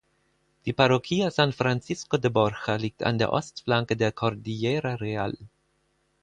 Die 0.65 0.73
Parroquia 0.73 1.29
San 1.29 1.51
Francisco 1.53 2.17
de 2.17 2.31
Borja 2.31 2.75
liegt 2.75 3.03
an 3.03 3.19
der 3.19 3.31
Ostflanke 3.31 3.95
der 3.95 4.11
Cordillera 4.11 4.95
Real. 4.95 5.37